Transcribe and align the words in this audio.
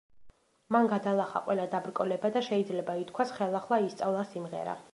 მან 0.75 0.87
გადალახა 0.93 1.41
ყველა 1.49 1.67
დაბრკოლება 1.75 2.31
და, 2.37 2.43
შეიძლება 2.47 2.95
ითქვას, 3.03 3.35
ხელახლა 3.41 3.79
ისწავლა 3.91 4.25
სიმღერა. 4.33 4.79